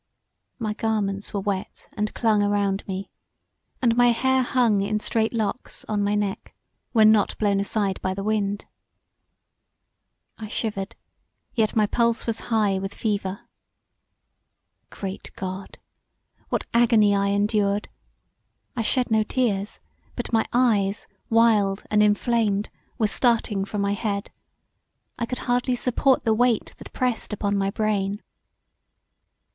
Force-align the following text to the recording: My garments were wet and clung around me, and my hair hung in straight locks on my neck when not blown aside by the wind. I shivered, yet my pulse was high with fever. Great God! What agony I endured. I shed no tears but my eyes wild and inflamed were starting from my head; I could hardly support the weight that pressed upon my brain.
My 0.57 0.73
garments 0.73 1.31
were 1.31 1.41
wet 1.41 1.87
and 1.93 2.15
clung 2.15 2.41
around 2.41 2.87
me, 2.87 3.11
and 3.83 3.95
my 3.95 4.07
hair 4.07 4.41
hung 4.41 4.81
in 4.81 4.99
straight 4.99 5.31
locks 5.31 5.85
on 5.87 6.03
my 6.03 6.15
neck 6.15 6.55
when 6.91 7.11
not 7.11 7.37
blown 7.37 7.59
aside 7.59 8.01
by 8.01 8.15
the 8.15 8.23
wind. 8.23 8.65
I 10.39 10.47
shivered, 10.47 10.95
yet 11.53 11.75
my 11.75 11.85
pulse 11.85 12.25
was 12.25 12.39
high 12.49 12.79
with 12.79 12.95
fever. 12.95 13.41
Great 14.89 15.29
God! 15.35 15.77
What 16.49 16.65
agony 16.73 17.15
I 17.15 17.27
endured. 17.27 17.87
I 18.75 18.81
shed 18.81 19.11
no 19.11 19.21
tears 19.21 19.79
but 20.15 20.33
my 20.33 20.47
eyes 20.51 21.05
wild 21.29 21.83
and 21.91 22.01
inflamed 22.01 22.71
were 22.97 23.05
starting 23.05 23.65
from 23.65 23.81
my 23.81 23.93
head; 23.93 24.31
I 25.19 25.27
could 25.27 25.37
hardly 25.45 25.75
support 25.75 26.25
the 26.25 26.33
weight 26.33 26.73
that 26.79 26.91
pressed 26.91 27.31
upon 27.33 27.55
my 27.55 27.69
brain. 27.69 28.23